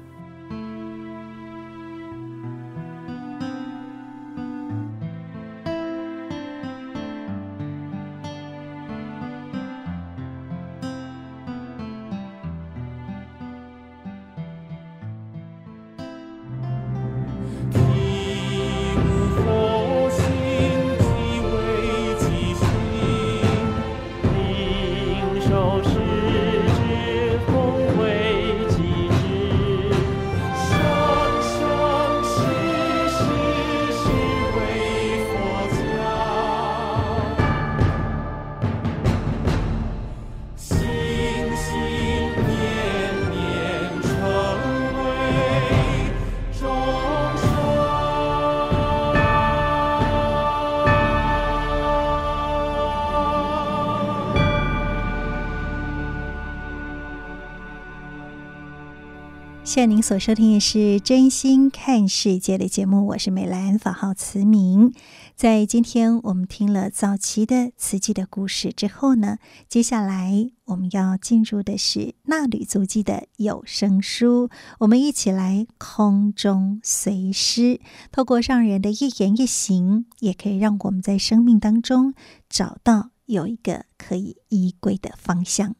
[59.78, 64.92] 现在您所收听的是《真心看世界》的节目，我是美兰，法号慈明。
[65.36, 69.38] 在今天我们听了早期的慈济的故事之后呢，
[69.68, 74.50] 接下来我们要进入的是纳履足迹的有声书。
[74.80, 82.14] 我们一起来空中随师，透过上人的一言一行，也可以让我们在生命当中
[82.50, 85.76] 找到有一个可以依归的方向。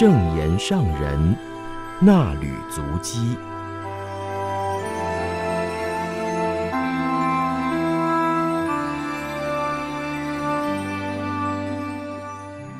[0.00, 1.36] 正言上人
[2.00, 3.36] 那履足迹，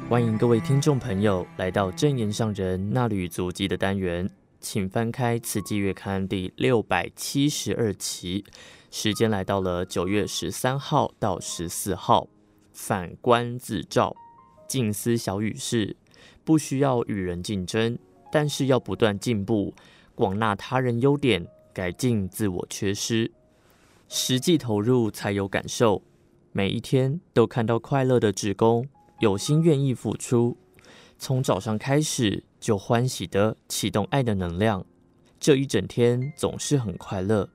[0.09, 4.27] 欢迎各位听众朋友来到正言上人那履足迹的单元，
[4.59, 8.47] 请翻开《慈济月刊》第六百七十二期，
[8.91, 12.29] 时间来到了九月十三号到十四号，
[12.73, 14.17] 反观自照，
[14.67, 15.99] 静思小语是。
[16.45, 17.99] 不需要与人竞争，
[18.33, 19.75] 但是要不断进步，
[20.15, 23.31] 广纳他人优点，改进自我缺失，
[24.09, 26.03] 实际投入才有感受。
[26.53, 28.89] 每一天都看到快乐的职工，
[29.21, 30.57] 有心愿意付出，
[31.19, 34.85] 从早上开始就欢喜的启动爱的能量，
[35.39, 37.49] 这一整天总是很快乐，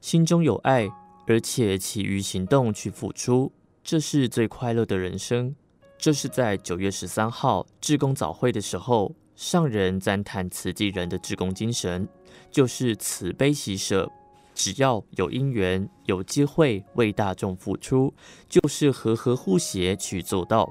[0.00, 0.88] 心中有爱，
[1.28, 3.52] 而且起于行动去付出，
[3.84, 5.54] 这是最快乐的人生。
[6.02, 12.08] 这是在九月十三号志工早会的时候，上人赞叹慈济人的志工精神，
[12.50, 14.10] 就是慈悲喜舍，
[14.52, 18.12] 只要有因缘、有机会为大众付出，
[18.48, 20.68] 就是和和互协去做到。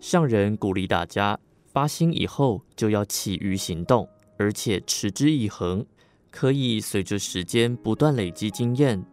[0.00, 4.08] 上人鼓励大家发心以后就要起于行动，
[4.38, 5.84] 而且持之以恒，
[6.30, 9.04] 可以随着时间不断累积经验，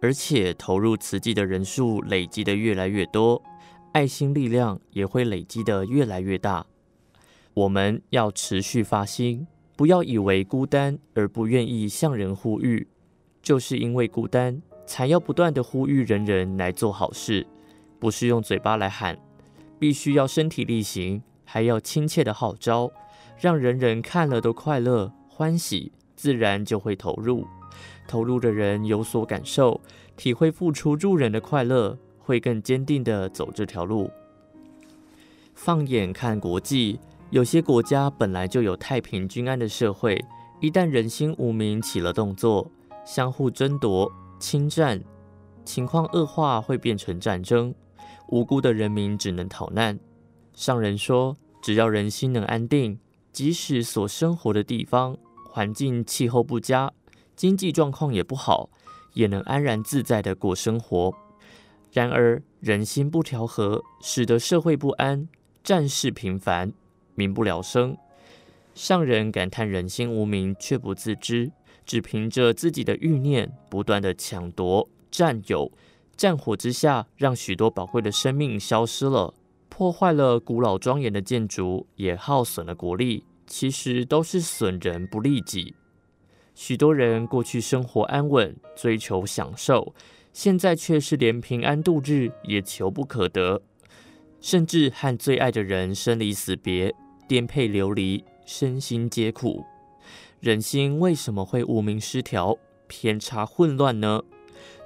[0.00, 3.42] 而且投入慈济的人数累积的越来越多。
[3.92, 6.66] 爱心力量也会累积得越来越大。
[7.54, 12.86] 我们要持续发心，不要以为孤单而不愿意向人呼吁，
[13.42, 17.46] 就是因为孤单，才要不断地呼吁人人来做好事。
[17.98, 19.18] 不是用嘴巴来喊，
[19.78, 22.90] 必须要身体力行，还要亲切的号召，
[23.38, 27.46] 让人人看了都快乐欢喜，自然就会投入。
[28.06, 29.80] 投入的人有所感受，
[30.16, 31.98] 体会付出助人的快乐。
[32.30, 34.08] 会更坚定地走这条路。
[35.52, 40.24] 放眼看国际，有些国家本来就有太平均安的社会，
[40.60, 42.70] 一旦人心无明起了动作，
[43.04, 45.02] 相互争夺、侵占，
[45.64, 47.74] 情况恶化会变成战争，
[48.28, 49.98] 无辜的人民只能逃难。
[50.54, 52.96] 上人说，只要人心能安定，
[53.32, 55.16] 即使所生活的地方
[55.50, 56.92] 环境气候不佳，
[57.34, 58.70] 经济状况也不好，
[59.14, 61.12] 也能安然自在地过生活。
[61.92, 65.28] 然而，人心不调和，使得社会不安，
[65.64, 66.72] 战事频繁，
[67.14, 67.96] 民不聊生。
[68.74, 71.50] 上人感叹人心无明，却不自知，
[71.84, 75.70] 只凭着自己的欲念，不断地抢夺、占有，
[76.16, 79.34] 战火之下，让许多宝贵的生命消失了，
[79.68, 83.24] 破坏了古老庄严的建筑，也耗损了国力。
[83.46, 85.74] 其实都是损人不利己。
[86.54, 89.92] 许多人过去生活安稳，追求享受，
[90.32, 93.60] 现在却是连平安度日也求不可得，
[94.40, 96.94] 甚至和最爱的人生离死别，
[97.28, 99.64] 颠沛流离，身心皆苦。
[100.40, 102.56] 人心为什么会无名失调、
[102.86, 104.22] 偏差混乱呢？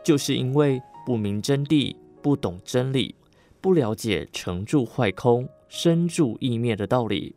[0.02, 3.14] 就是因为不明真谛，不懂真理，
[3.60, 7.36] 不了解成住坏空、生住异灭的道理，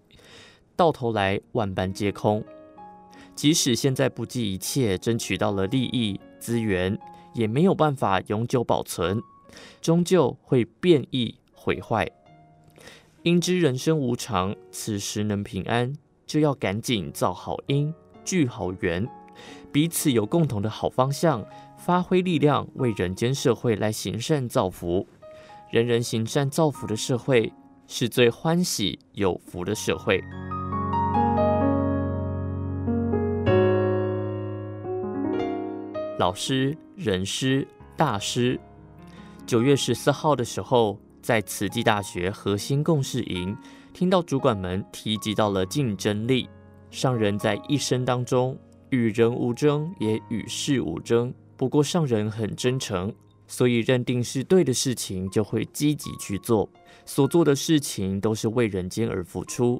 [0.75, 2.43] 到头来万般皆空。
[3.35, 6.97] 即使现在不计一切争取到了利益资源，
[7.37, 9.21] 也没有办法永久保存，
[9.79, 12.09] 终究会变异毁坏。
[13.23, 15.93] 应知人生无常，此时能平安，
[16.25, 17.93] 就要赶紧造好因，
[18.25, 19.07] 聚好缘，
[19.71, 21.45] 彼此有共同的好方向，
[21.77, 25.07] 发挥力量，为人间社会来行善造福。
[25.69, 27.53] 人人行善造福的社会，
[27.85, 30.23] 是最欢喜有福的社会。
[36.17, 38.59] 老师、人师、大师。
[39.45, 43.55] 九月十四号的时候，在慈济大学核心共事营，
[43.93, 46.49] 听到主管们提及到了竞争力。
[46.89, 48.57] 上人在一生当中，
[48.89, 51.31] 与人无争，也与事无争。
[51.55, 53.13] 不过上人很真诚，
[53.45, 56.67] 所以认定是对的事情，就会积极去做。
[57.05, 59.79] 所做的事情都是为人间而付出。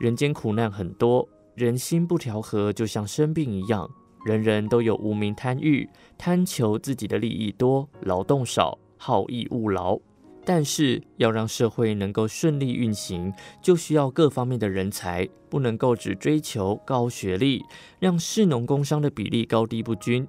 [0.00, 3.88] 人间苦难很多，人心不调和，就像生病一样。
[4.24, 9.98] 人人都有无名贪欲，贪求自己的利益多，劳动少，好逸恶劳。
[10.44, 17.62] 但是要让社会能够顺利运行，就需要各方面的人才，不能够只追求高学历，
[17.98, 20.26] 让士农工商的比例高低不均。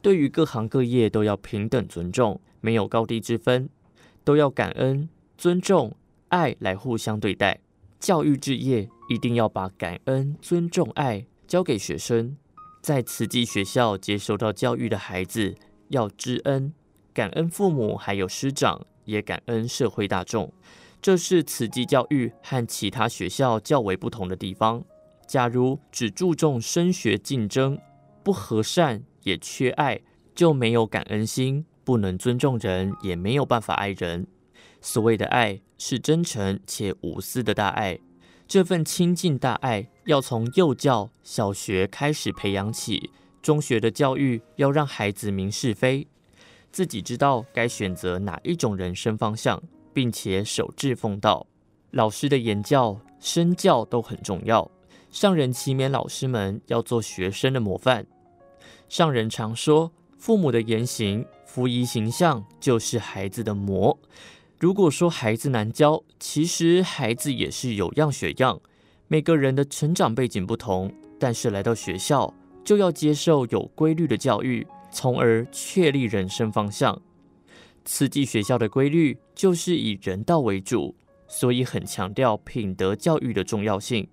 [0.00, 3.68] 对于各行各业都要平等尊重，没有高低之分，
[4.24, 5.94] 都要感恩、尊重、
[6.28, 7.60] 爱来互相对待。
[8.00, 12.36] 教育置业一定要把感恩、尊重、爱交给学生。
[12.82, 15.54] 在慈济学校接受到教育的孩子，
[15.88, 16.74] 要知恩、
[17.14, 20.52] 感恩父母，还有师长，也感恩社会大众。
[21.00, 24.82] 这是慈济教育和其他学校较为不同的地方。
[25.28, 27.78] 假如只注重升学竞争，
[28.24, 30.00] 不和善也缺爱，
[30.34, 34.26] 就没有感恩心，不能尊重人，也没有办法爱人。
[34.80, 38.00] 所谓的爱，是真诚且无私的大爱。
[38.48, 46.08] 这份亲近大爱要从幼教、小学开始培养起，中学的教育要让孩子明是非，
[46.72, 49.62] 自己知道该选择哪一种人生方向，
[49.94, 51.46] 并且守志奉道。
[51.92, 54.68] 老师的言教、身教都很重要。
[55.10, 58.06] 上人祈勉老师们要做学生的模范。
[58.88, 63.96] 上人常说，父母的言行、服仪形象就是孩子的模。
[64.58, 68.60] 如果说孩子难教，其实孩子也是有样学样。
[69.12, 72.32] 每个人的成长背景不同，但是来到学校
[72.64, 76.98] 就要接受有规律的教育，从而确立人生方向。
[77.84, 80.96] 慈济学校的规律就是以人道为主，
[81.28, 84.08] 所以很强调品德教育的重要性。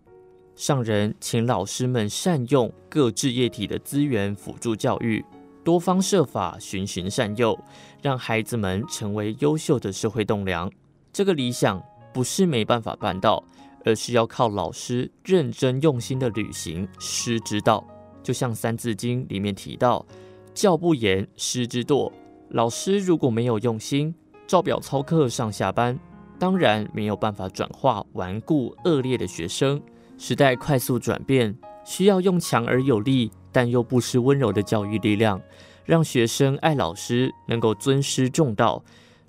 [0.54, 5.24] 上人请老师们善用各志业体的资源辅助教育。
[5.64, 7.58] 多方设法循循善诱，
[8.02, 10.70] 让孩子们成为优秀的社会栋梁。
[11.14, 11.82] 这个理想
[12.14, 13.42] 不是没办法办到，
[13.86, 17.86] 而是要靠老师认真用心的履行师之道。
[18.22, 20.06] 就像《三字经》里面提到
[20.54, 22.12] ：“教不严，师之惰。”
[22.50, 24.14] 老师如果没有用心，
[24.48, 26.00] 照表操课上下班，
[26.38, 29.82] 当然没有办法转化顽固恶劣的学生。
[30.18, 33.32] 时代快速转变，需要用强而有力。
[33.52, 35.42] 但又不失温柔的教育力量，
[35.84, 38.84] 让学生爱老师，能够尊师重道，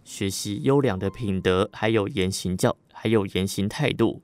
[0.05, 4.21] 学习优良的品德，还有言行教，还有言行态度。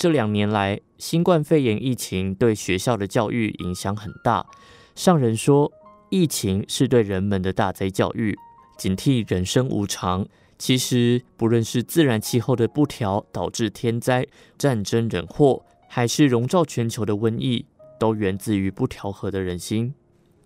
[0.00, 4.46] 这两年来，新冠肺炎疫情对学校的教育影响很大。
[4.94, 5.70] 上人说，
[6.08, 8.34] 疫情是对人们的大灾教育，
[8.78, 10.26] 警惕人生无常。
[10.56, 14.26] 其实，不论是自然气候的不调导致天灾、
[14.56, 17.66] 战争、人祸，还是笼罩全球的瘟疫。
[17.98, 19.92] 都源自于不调和的人心，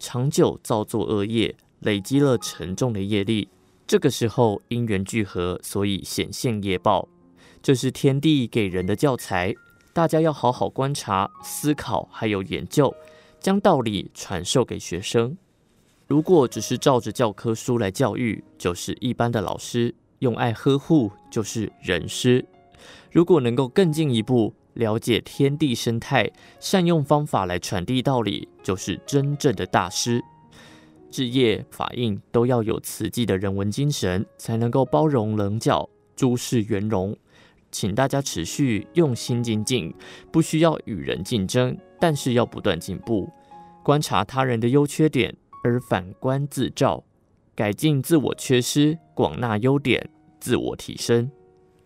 [0.00, 3.46] 长久造作恶业，累积了沉重的业力。
[3.86, 7.09] 这个时候因缘聚合，所以显现业报。
[7.65, 9.55] 这是天地给人的教材，
[9.95, 12.95] 大家要好好观察、思考，还有研究，
[13.41, 15.35] 将道理传授给学生。
[16.07, 22.45] 如果只是照着教科书来教育，就是一般的老师；用爱呵护，就是人师。
[23.11, 30.23] 如果能够更进一步，了解天地生态，善用方法来传递道理，就是真正的大师。
[31.11, 37.17] 置业法印都要有慈济的人文精神，才能够包容棱角，诸事圆融。
[37.75, 39.93] 请大家持续用心精进，
[40.31, 43.29] 不需要与人竞争，但是要不断进步。
[43.83, 47.03] 观察他人的优缺点，而反观自照，
[47.53, 50.09] 改进自我缺失，广纳优点，
[50.39, 51.29] 自我提升。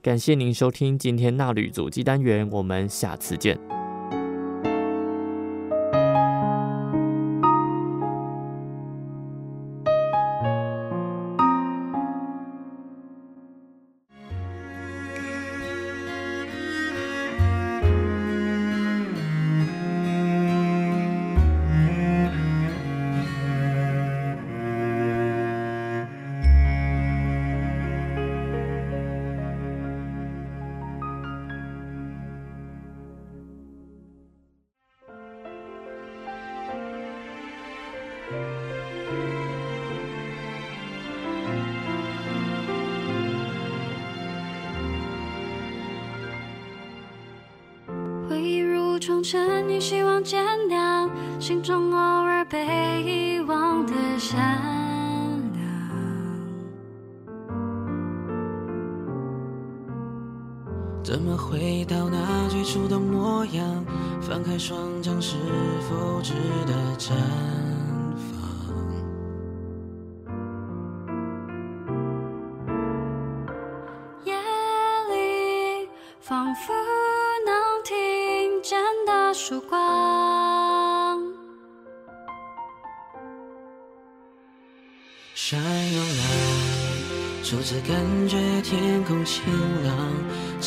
[0.03, 3.78] 感谢您收听今天纳履足迹单元，我们下次见。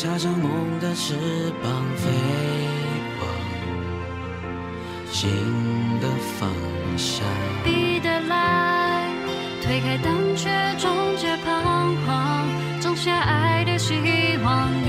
[0.02, 0.50] 插上梦
[0.80, 1.14] 的翅
[1.62, 2.10] 膀飞
[3.20, 3.28] 往
[5.12, 5.30] 新
[6.00, 6.08] 的
[6.40, 6.50] 方
[6.96, 7.24] 向。
[7.62, 9.06] 逼得来，
[9.62, 13.94] 推开胆怯，终结彷徨，种下爱的希
[14.42, 14.81] 望。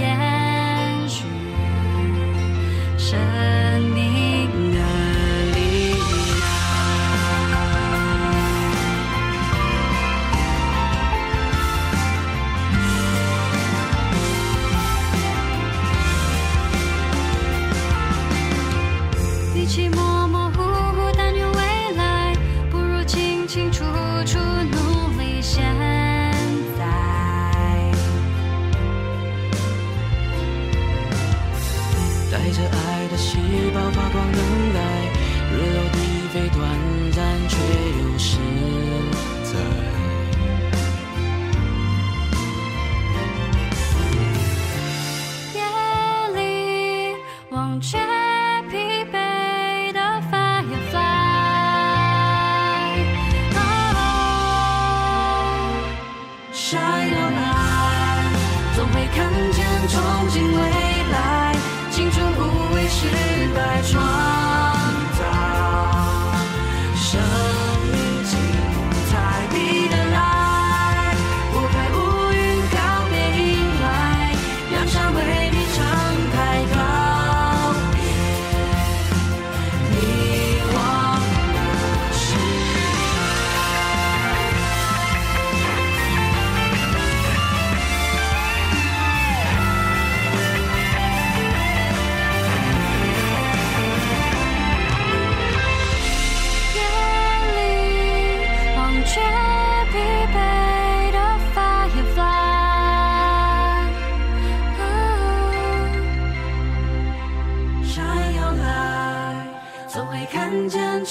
[63.53, 64.02] 白穿。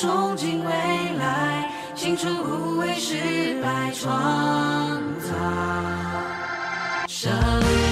[0.03, 4.11] 憧憬未来，青春无畏，失败创
[5.21, 5.31] 造
[7.07, 7.92] 胜。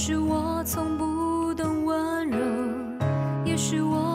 [0.00, 2.38] 是我从不懂温柔
[3.44, 4.07] 也是我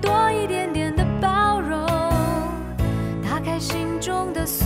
[0.00, 1.86] 多一点点的包容，
[3.22, 4.65] 打开心中的锁。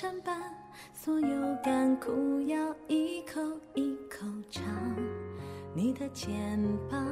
[0.00, 0.34] 参半，
[0.94, 1.28] 所有
[1.62, 3.38] 甘苦要一口
[3.74, 4.64] 一口尝。
[5.74, 6.58] 你的肩
[6.90, 7.06] 膀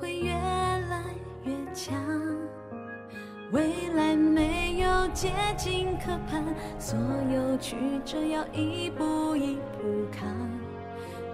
[0.00, 1.04] 会越来
[1.44, 1.94] 越强，
[3.50, 6.42] 未来没有捷径可攀，
[6.78, 6.98] 所
[7.30, 10.34] 有曲折要一步一步扛，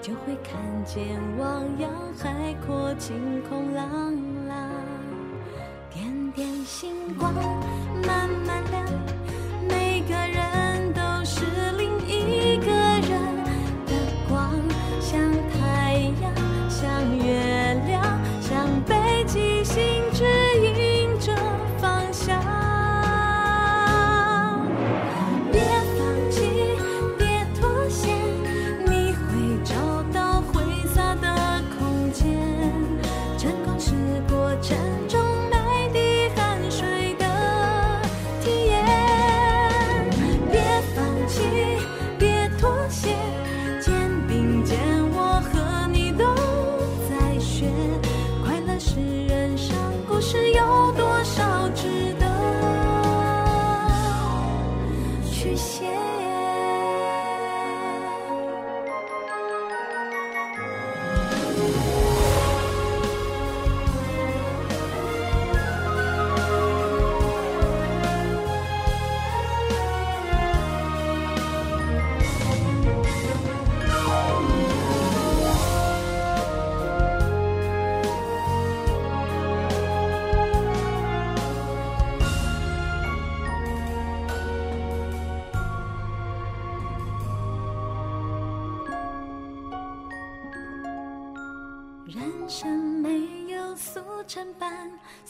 [0.03, 4.17] 就会看见汪洋海阔，晴空朗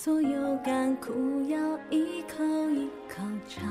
[0.00, 1.10] 所有甘苦
[1.48, 1.58] 要
[1.90, 3.66] 一口一口尝。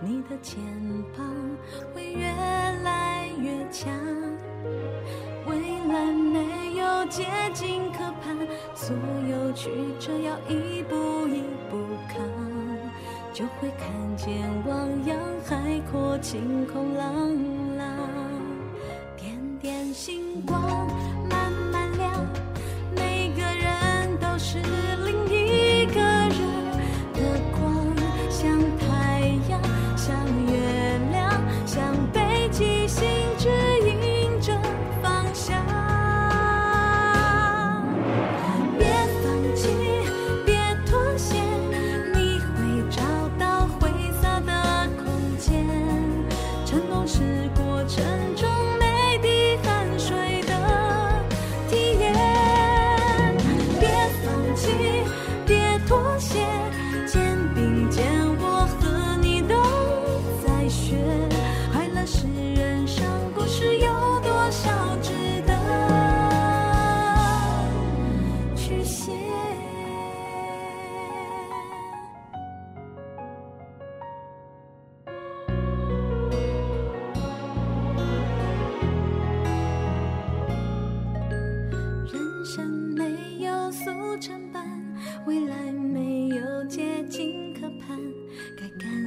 [0.00, 0.58] 你的肩
[1.16, 1.24] 膀
[1.94, 3.94] 会越来越强，
[5.46, 5.56] 未
[5.94, 8.36] 来没有捷径可攀，
[8.74, 8.96] 所
[9.30, 9.70] 有曲
[10.00, 10.96] 折要一步
[11.28, 12.18] 一步扛，
[13.32, 17.14] 就会看见汪洋海阔，晴空朗
[17.78, 17.86] 朗，
[19.16, 20.60] 点点星光
[21.30, 22.26] 慢慢亮，
[22.96, 24.91] 每个人都是。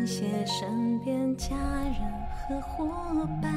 [0.05, 1.99] 感谢身边家人
[2.29, 3.51] 和伙伴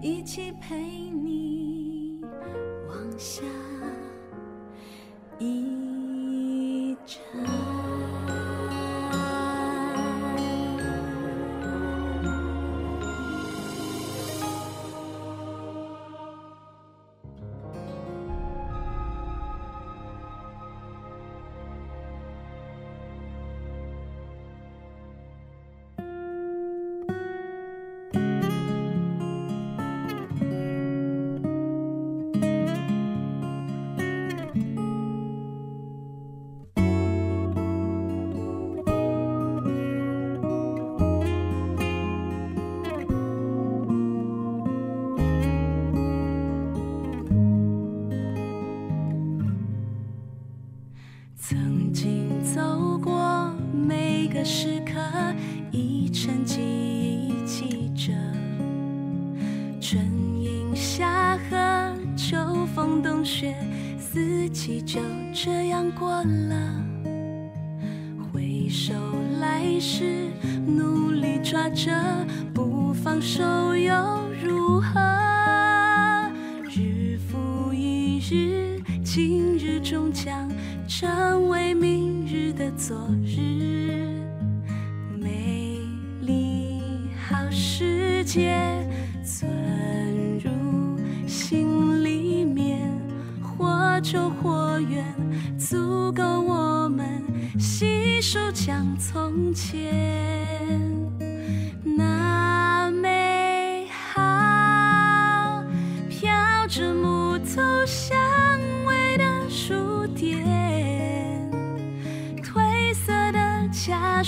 [0.00, 2.20] 一起陪你
[2.86, 3.42] 往下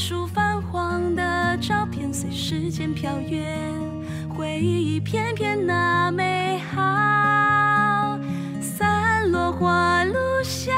[0.08, 3.78] 数泛黄的照片随时间飘远，
[4.34, 5.66] 回忆一片片。
[5.66, 8.18] 那美好
[8.58, 10.74] 散落花露香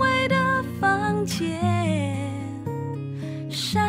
[0.00, 1.62] 味的房间，
[3.48, 3.80] 晒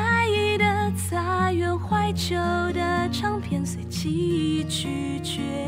[0.59, 2.35] 的杂院怀旧
[2.71, 5.66] 的唱片随记忆咀嚼。